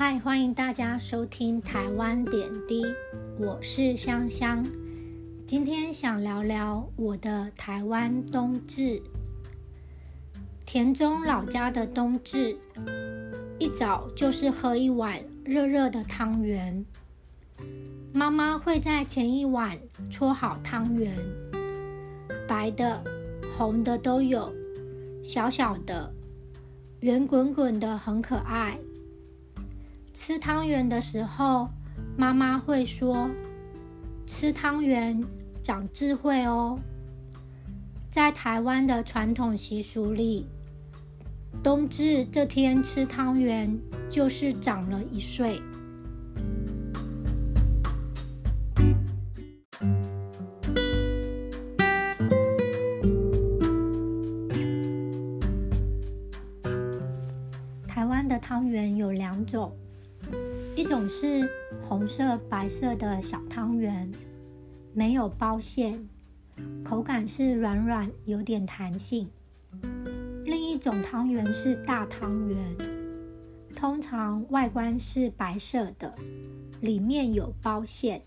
[0.00, 2.82] 嗨，欢迎大家收听台湾点滴，
[3.38, 4.64] 我是香香。
[5.46, 9.02] 今天想聊聊我的台湾冬至。
[10.64, 12.56] 田中老家的冬至，
[13.58, 16.82] 一早就是喝一碗热热的汤圆。
[18.14, 19.78] 妈妈会在前一晚
[20.10, 21.14] 搓好汤圆，
[22.48, 23.04] 白的、
[23.54, 24.50] 红的都有，
[25.22, 26.10] 小小的、
[27.00, 28.78] 圆滚滚的，很可爱。
[30.12, 31.68] 吃汤圆的时候，
[32.16, 33.28] 妈妈会说
[34.26, 35.24] ：“吃汤圆
[35.62, 36.78] 长智慧哦。”
[38.10, 40.46] 在台湾的传统习俗里，
[41.62, 43.76] 冬至这天吃汤圆
[44.08, 45.62] 就是长了一岁。
[57.86, 59.72] 台湾的汤圆有两种。
[60.76, 61.48] 一种是
[61.80, 64.10] 红色、白色的小汤圆，
[64.94, 66.08] 没有包馅，
[66.84, 69.28] 口感是软软，有点弹性。
[70.44, 72.56] 另一种汤圆是大汤圆，
[73.76, 76.14] 通常外观是白色的，
[76.80, 78.22] 里面有包馅，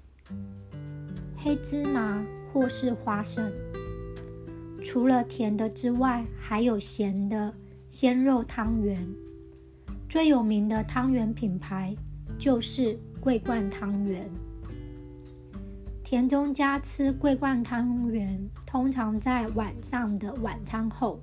[1.37, 3.51] 黑芝麻或是花生。
[4.81, 7.53] 除了甜的之外，还有咸的
[7.89, 9.05] 鲜肉汤圆。
[10.07, 11.95] 最有名的汤圆品牌。
[12.35, 14.27] 就是桂冠汤圆。
[16.03, 21.21] 田中家吃桂冠汤圆，通常在晚上的晚餐后。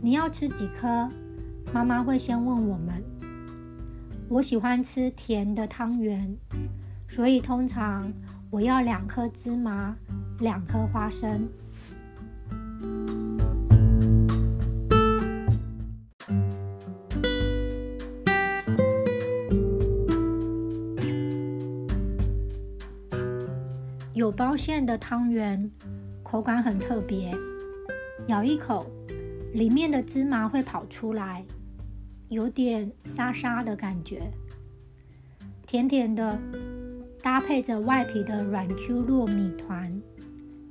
[0.00, 1.08] 你要吃几颗？
[1.72, 3.04] 妈妈会先问我们。
[4.28, 6.34] 我喜欢吃甜的汤圆，
[7.06, 8.10] 所以通常
[8.50, 9.94] 我要两颗芝麻，
[10.40, 11.46] 两颗花生。
[24.16, 25.70] 有包馅的汤圆，
[26.22, 27.36] 口感很特别，
[28.28, 28.86] 咬一口，
[29.52, 31.44] 里面的芝麻会跑出来，
[32.28, 34.32] 有点沙沙的感觉，
[35.66, 36.40] 甜甜的，
[37.22, 40.00] 搭配着外皮的软 Q 糯米团，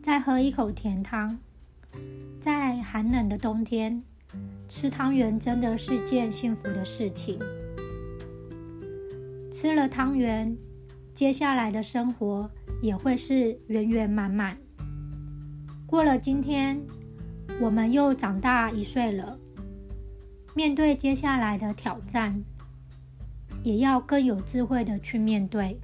[0.02, 1.38] 再喝一口甜汤，
[2.40, 4.02] 在寒冷的冬天
[4.68, 7.38] 吃汤圆真的是件幸福的事情。
[9.52, 10.58] 吃了汤圆，
[11.16, 12.48] 接下来的生活。
[12.82, 14.56] 也会是圆圆满满。
[15.88, 16.80] 过了今天，
[17.60, 19.40] 我们又长大一岁了。
[20.54, 22.44] 面对接下来的挑战，
[23.64, 25.80] 也要更有智慧的去面对。